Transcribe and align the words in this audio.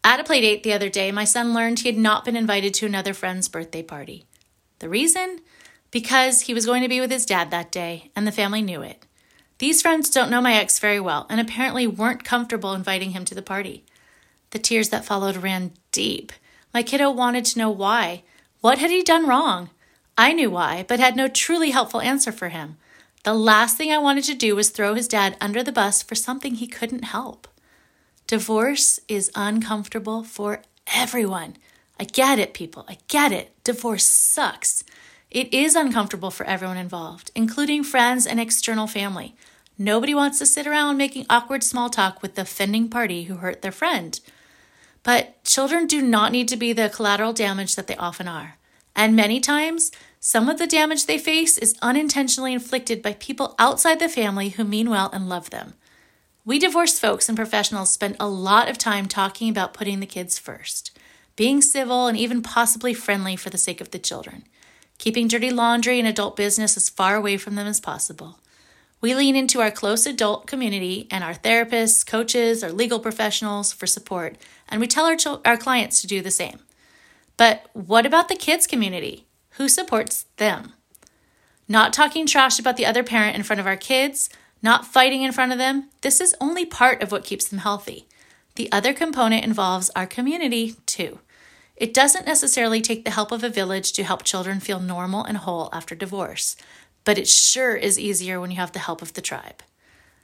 At 0.03 0.19
a 0.19 0.23
playdate 0.23 0.63
the 0.63 0.73
other 0.73 0.89
day, 0.89 1.11
my 1.11 1.23
son 1.23 1.53
learned 1.53 1.79
he 1.79 1.89
had 1.89 1.97
not 1.97 2.23
been 2.23 2.37
invited 2.37 2.73
to 2.75 2.85
another 2.85 3.13
friend's 3.13 3.49
birthday 3.49 3.83
party. 3.83 4.25
The 4.79 4.89
reason? 4.89 5.41
because 5.91 6.41
he 6.41 6.53
was 6.53 6.65
going 6.65 6.83
to 6.83 6.89
be 6.89 6.99
with 6.99 7.11
his 7.11 7.25
dad 7.25 7.51
that 7.51 7.71
day, 7.71 8.11
and 8.15 8.27
the 8.27 8.31
family 8.31 8.61
knew 8.61 8.81
it. 8.81 9.05
These 9.59 9.81
friends 9.81 10.09
don't 10.09 10.29
know 10.29 10.41
my 10.41 10.53
ex 10.53 10.79
very 10.79 10.99
well 10.99 11.25
and 11.29 11.39
apparently 11.39 11.87
weren't 11.87 12.23
comfortable 12.23 12.73
inviting 12.73 13.11
him 13.11 13.25
to 13.25 13.35
the 13.35 13.41
party. 13.41 13.83
The 14.51 14.59
tears 14.59 14.89
that 14.89 15.05
followed 15.05 15.37
ran 15.37 15.71
deep. 15.91 16.31
My 16.73 16.83
kiddo 16.83 17.09
wanted 17.09 17.45
to 17.45 17.59
know 17.59 17.69
why. 17.69 18.23
What 18.61 18.77
had 18.77 18.91
he 18.91 19.01
done 19.01 19.27
wrong? 19.27 19.69
I 20.17 20.33
knew 20.33 20.51
why, 20.51 20.85
but 20.87 20.99
had 20.99 21.15
no 21.15 21.27
truly 21.27 21.71
helpful 21.71 22.01
answer 22.01 22.31
for 22.31 22.49
him. 22.49 22.77
The 23.27 23.33
last 23.33 23.75
thing 23.75 23.91
I 23.91 23.97
wanted 23.97 24.23
to 24.23 24.35
do 24.35 24.55
was 24.55 24.69
throw 24.69 24.93
his 24.93 25.09
dad 25.09 25.35
under 25.41 25.61
the 25.61 25.73
bus 25.73 26.01
for 26.01 26.15
something 26.15 26.55
he 26.55 26.65
couldn't 26.65 27.03
help. 27.03 27.45
Divorce 28.25 29.01
is 29.09 29.29
uncomfortable 29.35 30.23
for 30.23 30.61
everyone. 30.95 31.57
I 31.99 32.05
get 32.05 32.39
it, 32.39 32.53
people. 32.53 32.85
I 32.87 32.99
get 33.09 33.33
it. 33.33 33.51
Divorce 33.65 34.05
sucks. 34.05 34.85
It 35.29 35.53
is 35.53 35.75
uncomfortable 35.75 36.31
for 36.31 36.45
everyone 36.45 36.77
involved, 36.77 37.31
including 37.35 37.83
friends 37.83 38.25
and 38.25 38.39
external 38.39 38.87
family. 38.87 39.35
Nobody 39.77 40.15
wants 40.15 40.39
to 40.39 40.45
sit 40.45 40.65
around 40.65 40.95
making 40.95 41.25
awkward 41.29 41.65
small 41.65 41.89
talk 41.89 42.21
with 42.21 42.35
the 42.35 42.43
offending 42.43 42.87
party 42.87 43.23
who 43.23 43.35
hurt 43.35 43.61
their 43.61 43.73
friend. 43.73 44.21
But 45.03 45.43
children 45.43 45.85
do 45.85 46.01
not 46.01 46.31
need 46.31 46.47
to 46.47 46.55
be 46.55 46.71
the 46.71 46.87
collateral 46.87 47.33
damage 47.33 47.75
that 47.75 47.87
they 47.87 47.97
often 47.97 48.29
are. 48.29 48.55
And 48.97 49.15
many 49.15 49.39
times, 49.39 49.91
some 50.19 50.49
of 50.49 50.59
the 50.59 50.67
damage 50.67 51.05
they 51.05 51.17
face 51.17 51.57
is 51.57 51.77
unintentionally 51.81 52.51
inflicted 52.51 53.01
by 53.01 53.13
people 53.13 53.55
outside 53.57 53.99
the 53.99 54.09
family 54.09 54.49
who 54.49 54.65
mean 54.65 54.89
well 54.89 55.09
and 55.13 55.29
love 55.29 55.51
them. 55.51 55.75
We 56.43 56.59
divorced 56.59 56.99
folks 56.99 57.29
and 57.29 57.37
professionals 57.37 57.91
spend 57.91 58.17
a 58.19 58.27
lot 58.27 58.67
of 58.67 58.77
time 58.77 59.07
talking 59.07 59.49
about 59.49 59.73
putting 59.73 60.01
the 60.01 60.05
kids 60.05 60.37
first, 60.37 60.97
being 61.37 61.61
civil 61.61 62.07
and 62.07 62.17
even 62.17 62.41
possibly 62.41 62.93
friendly 62.93 63.37
for 63.37 63.49
the 63.49 63.57
sake 63.57 63.79
of 63.79 63.91
the 63.91 63.99
children 63.99 64.43
keeping 64.97 65.27
dirty 65.27 65.51
laundry 65.51 65.99
and 65.99 66.07
adult 66.07 66.35
business 66.35 66.75
as 66.75 66.89
far 66.89 67.15
away 67.15 67.37
from 67.37 67.55
them 67.55 67.67
as 67.67 67.79
possible. 67.79 68.39
We 68.99 69.13
lean 69.13 69.35
into 69.35 69.61
our 69.61 69.69
close 69.69 70.07
adult 70.07 70.47
community 70.47 71.07
and 71.11 71.23
our 71.23 71.35
therapists, 71.35 72.05
coaches, 72.05 72.63
or 72.63 72.71
legal 72.71 72.99
professionals 72.99 73.71
for 73.71 73.85
support, 73.85 74.37
and 74.67 74.81
we 74.81 74.87
tell 74.87 75.05
our, 75.05 75.15
ch- 75.15 75.27
our 75.45 75.57
clients 75.57 76.01
to 76.01 76.07
do 76.07 76.21
the 76.21 76.31
same. 76.31 76.59
But 77.37 77.69
what 77.73 78.05
about 78.05 78.27
the 78.27 78.35
kids' 78.35 78.67
community? 78.67 79.27
Who 79.51 79.69
supports 79.69 80.25
them? 80.37 80.73
Not 81.67 81.93
talking 81.93 82.25
trash 82.25 82.59
about 82.59 82.77
the 82.77 82.85
other 82.85 83.03
parent 83.03 83.35
in 83.35 83.43
front 83.43 83.59
of 83.59 83.67
our 83.67 83.77
kids, 83.77 84.29
not 84.61 84.85
fighting 84.85 85.21
in 85.21 85.31
front 85.31 85.51
of 85.51 85.57
them, 85.57 85.89
this 86.01 86.19
is 86.19 86.35
only 86.41 86.65
part 86.65 87.01
of 87.01 87.11
what 87.11 87.23
keeps 87.23 87.47
them 87.47 87.59
healthy. 87.59 88.07
The 88.55 88.71
other 88.71 88.93
component 88.93 89.45
involves 89.45 89.91
our 89.95 90.07
community, 90.07 90.75
too. 90.85 91.19
It 91.75 91.93
doesn't 91.93 92.25
necessarily 92.25 92.81
take 92.81 93.05
the 93.05 93.11
help 93.11 93.31
of 93.31 93.43
a 93.43 93.49
village 93.49 93.91
to 93.93 94.03
help 94.03 94.23
children 94.23 94.59
feel 94.59 94.79
normal 94.79 95.23
and 95.23 95.37
whole 95.37 95.69
after 95.71 95.93
divorce, 95.93 96.55
but 97.03 97.19
it 97.19 97.27
sure 97.27 97.75
is 97.75 97.99
easier 97.99 98.41
when 98.41 98.49
you 98.49 98.57
have 98.57 98.71
the 98.71 98.79
help 98.79 99.03
of 99.03 99.13
the 99.13 99.21
tribe. 99.21 99.61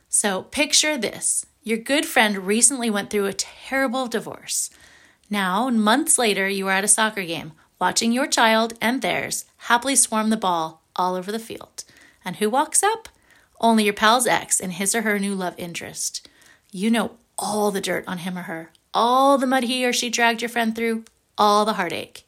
So 0.10 0.44
picture 0.44 0.98
this 0.98 1.46
your 1.62 1.78
good 1.78 2.06
friend 2.06 2.48
recently 2.48 2.90
went 2.90 3.10
through 3.10 3.28
a 3.28 3.34
terrible 3.34 4.08
divorce. 4.08 4.70
Now, 5.30 5.70
months 5.70 6.18
later, 6.18 6.48
you 6.48 6.68
are 6.68 6.74
at 6.74 6.84
a 6.84 6.88
soccer 6.88 7.24
game, 7.24 7.54
watching 7.80 8.12
your 8.12 8.28
child 8.28 8.74
and 8.82 9.02
theirs 9.02 9.46
happily 9.58 9.96
swarm 9.96 10.30
the 10.30 10.38
ball 10.38 10.82
all 10.96 11.16
over 11.16 11.32
the 11.32 11.40
field. 11.40 11.84
And 12.24 12.38
who 12.38 12.50
walks 12.50 12.84
up? 12.84 13.10
Only 13.60 13.86
your 13.86 13.94
pal's 13.94 14.28
ex 14.28 14.60
and 14.60 14.74
his 14.74 14.94
or 14.94 15.02
her 15.04 15.20
new 15.20 15.36
love 15.36 15.56
interest. 15.58 16.28
You 16.72 16.90
know 16.90 17.18
all 17.38 17.72
the 17.72 17.82
dirt 17.82 18.04
on 18.08 18.20
him 18.20 18.38
or 18.38 18.44
her, 18.44 18.72
all 18.94 19.38
the 19.38 19.48
mud 19.48 19.64
he 19.64 19.86
or 19.86 19.94
she 19.94 20.10
dragged 20.10 20.42
your 20.42 20.50
friend 20.50 20.76
through, 20.76 21.06
all 21.38 21.66
the 21.66 21.74
heartache. 21.74 22.28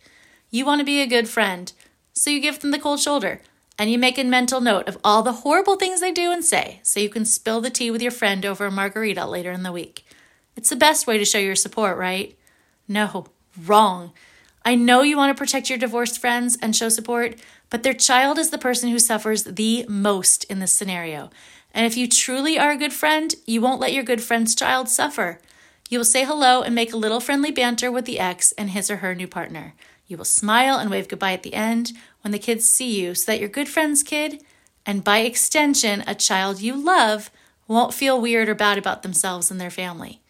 You 0.49 0.65
want 0.65 0.79
to 0.79 0.85
be 0.85 1.01
a 1.01 1.07
good 1.07 1.27
friend, 1.27 1.71
so 2.13 2.29
you 2.29 2.39
give 2.39 2.59
them 2.59 2.71
the 2.71 2.79
cold 2.79 2.99
shoulder 2.99 3.41
and 3.77 3.91
you 3.91 3.97
make 3.97 4.17
a 4.17 4.23
mental 4.23 4.61
note 4.61 4.87
of 4.87 4.97
all 5.03 5.21
the 5.21 5.33
horrible 5.33 5.75
things 5.75 5.99
they 5.99 6.11
do 6.11 6.31
and 6.31 6.43
say 6.43 6.79
so 6.83 6.99
you 6.99 7.09
can 7.09 7.25
spill 7.25 7.61
the 7.61 7.69
tea 7.69 7.91
with 7.91 8.01
your 8.01 8.11
friend 8.11 8.45
over 8.45 8.65
a 8.65 8.71
margarita 8.71 9.25
later 9.25 9.51
in 9.51 9.63
the 9.63 9.71
week. 9.71 10.05
It's 10.55 10.69
the 10.69 10.75
best 10.75 11.07
way 11.07 11.17
to 11.17 11.25
show 11.25 11.39
your 11.39 11.55
support, 11.55 11.97
right? 11.97 12.37
No, 12.87 13.27
wrong. 13.65 14.13
I 14.63 14.75
know 14.75 15.01
you 15.01 15.17
want 15.17 15.35
to 15.35 15.39
protect 15.39 15.69
your 15.69 15.77
divorced 15.77 16.19
friends 16.19 16.57
and 16.61 16.75
show 16.75 16.89
support, 16.89 17.35
but 17.69 17.83
their 17.83 17.93
child 17.93 18.39
is 18.39 18.49
the 18.49 18.57
person 18.57 18.89
who 18.89 18.99
suffers 18.99 19.43
the 19.43 19.85
most 19.87 20.43
in 20.45 20.59
this 20.59 20.71
scenario. 20.71 21.29
And 21.73 21.85
if 21.85 21.97
you 21.97 22.07
truly 22.07 22.57
are 22.57 22.71
a 22.71 22.77
good 22.77 22.93
friend, 22.93 23.35
you 23.45 23.61
won't 23.61 23.79
let 23.79 23.93
your 23.93 24.03
good 24.03 24.23
friend's 24.23 24.55
child 24.55 24.89
suffer. 24.89 25.39
You 25.89 25.99
will 25.99 26.05
say 26.05 26.25
hello 26.25 26.61
and 26.61 26.73
make 26.73 26.93
a 26.93 26.97
little 26.97 27.19
friendly 27.19 27.51
banter 27.51 27.91
with 27.91 28.05
the 28.05 28.19
ex 28.19 28.53
and 28.53 28.71
his 28.71 28.89
or 28.89 28.97
her 28.97 29.13
new 29.13 29.27
partner. 29.27 29.73
You 30.07 30.17
will 30.17 30.25
smile 30.25 30.77
and 30.77 30.89
wave 30.89 31.07
goodbye 31.07 31.33
at 31.33 31.43
the 31.43 31.53
end 31.53 31.91
when 32.21 32.31
the 32.31 32.39
kids 32.39 32.67
see 32.67 32.99
you 32.99 33.13
so 33.13 33.31
that 33.31 33.39
your 33.39 33.49
good 33.49 33.67
friend's 33.67 34.03
kid, 34.03 34.43
and 34.85 35.03
by 35.03 35.19
extension, 35.19 36.03
a 36.07 36.15
child 36.15 36.61
you 36.61 36.75
love, 36.75 37.29
won't 37.67 37.93
feel 37.93 38.21
weird 38.21 38.49
or 38.49 38.55
bad 38.55 38.77
about 38.77 39.03
themselves 39.03 39.51
and 39.51 39.59
their 39.59 39.71
family. 39.71 40.21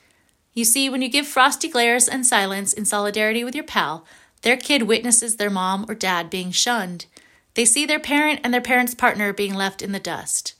You 0.56 0.64
see, 0.64 0.90
when 0.90 1.02
you 1.02 1.10
give 1.10 1.28
frosty 1.28 1.68
glares 1.68 2.08
and 2.08 2.26
silence 2.26 2.72
in 2.72 2.86
solidarity 2.86 3.44
with 3.44 3.56
your 3.56 3.66
pal, 3.66 4.06
their 4.42 4.56
kid 4.56 4.84
witnesses 4.84 5.36
their 5.36 5.50
mom 5.50 5.86
or 5.90 5.96
dad 5.96 6.30
being 6.30 6.52
shunned. 6.52 7.08
They 7.56 7.66
see 7.66 7.86
their 7.86 8.00
parent 8.00 8.40
and 8.42 8.54
their 8.54 8.62
parent's 8.62 8.96
partner 8.96 9.34
being 9.34 9.54
left 9.54 9.82
in 9.82 9.92
the 9.92 10.00
dust. 10.00 10.54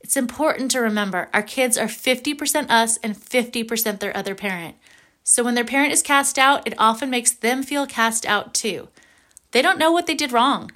It's 0.00 0.16
important 0.16 0.70
to 0.70 0.80
remember 0.80 1.28
our 1.34 1.42
kids 1.42 1.76
are 1.76 1.86
50% 1.86 2.70
us 2.70 2.96
and 2.98 3.14
50% 3.14 4.00
their 4.00 4.16
other 4.16 4.34
parent. 4.34 4.76
So 5.22 5.44
when 5.44 5.54
their 5.54 5.64
parent 5.64 5.92
is 5.92 6.02
cast 6.02 6.38
out, 6.38 6.66
it 6.66 6.74
often 6.78 7.10
makes 7.10 7.32
them 7.32 7.62
feel 7.62 7.86
cast 7.86 8.24
out 8.24 8.54
too. 8.54 8.88
They 9.50 9.60
don't 9.60 9.78
know 9.78 9.92
what 9.92 10.06
they 10.06 10.14
did 10.14 10.32
wrong. 10.32 10.70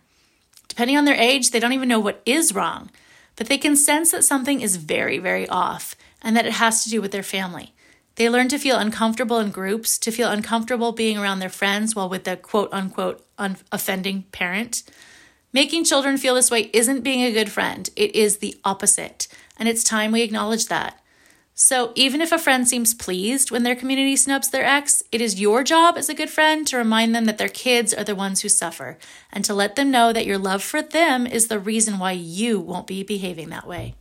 Depending 0.69 0.97
on 0.97 1.07
their 1.07 1.15
age, 1.15 1.51
they 1.51 1.61
don't 1.61 1.73
even 1.73 1.89
know 1.89 2.01
what 2.01 2.23
is 2.27 2.55
wrong, 2.55 2.91
but 3.37 3.47
they 3.47 3.59
can 3.59 3.77
sense 3.77 4.11
that 4.11 4.25
something 4.25 4.61
is 4.61 4.77
very, 4.77 5.19
very 5.19 5.49
off 5.49 5.97
and 6.21 6.37
that 6.37 6.47
it 6.47 6.53
has 6.55 6.85
to 6.85 6.91
do 6.91 7.01
with 7.01 7.13
their 7.13 7.23
family. 7.23 7.73
They 8.19 8.29
learn 8.29 8.49
to 8.49 8.59
feel 8.59 8.79
uncomfortable 8.79 9.39
in 9.39 9.53
groups, 9.53 9.97
to 9.99 10.11
feel 10.11 10.29
uncomfortable 10.29 10.91
being 10.91 11.17
around 11.17 11.39
their 11.39 11.49
friends 11.49 11.95
while 11.95 12.09
with 12.09 12.25
the 12.25 12.37
quote 12.37 12.69
unquote 12.73 13.25
un- 13.39 13.59
offending 13.71 14.25
parent. 14.33 14.83
Making 15.53 15.85
children 15.85 16.19
feel 16.19 16.35
this 16.35 16.51
way 16.51 16.69
isn't 16.73 17.05
being 17.05 17.23
a 17.23 17.31
good 17.31 17.49
friend, 17.49 17.89
it 17.95 18.17
is 18.17 18.39
the 18.39 18.57
opposite. 18.65 19.29
And 19.57 19.69
it's 19.69 19.85
time 19.85 20.11
we 20.11 20.23
acknowledge 20.23 20.67
that. 20.67 21.01
So, 21.55 21.93
even 21.95 22.21
if 22.21 22.33
a 22.33 22.39
friend 22.39 22.67
seems 22.67 22.93
pleased 22.93 23.53
when 23.53 23.63
their 23.63 23.77
community 23.77 24.17
snubs 24.17 24.51
their 24.51 24.65
ex, 24.65 25.01
it 25.13 25.21
is 25.21 25.41
your 25.41 25.63
job 25.63 25.97
as 25.97 26.09
a 26.09 26.15
good 26.15 26.31
friend 26.31 26.67
to 26.67 26.77
remind 26.77 27.15
them 27.15 27.27
that 27.27 27.39
their 27.39 27.49
kids 27.49 27.95
are 27.95 28.05
the 28.05 28.17
ones 28.17 28.41
who 28.41 28.49
suffer 28.49 28.99
and 29.33 29.45
to 29.45 29.55
let 29.55 29.77
them 29.77 29.93
know 29.93 30.13
that 30.13 30.27
your 30.27 30.39
love 30.39 30.65
for 30.65 30.83
them 30.83 31.25
is 31.25 31.47
the 31.47 31.61
reason 31.61 32.01
why 32.01 32.13
you 32.13 32.59
won't 32.59 32.89
be 32.89 33.05
behaving 33.05 33.51
that 33.51 33.67
way. 33.67 33.95